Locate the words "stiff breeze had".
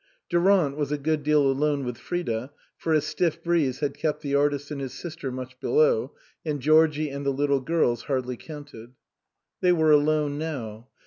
3.01-3.93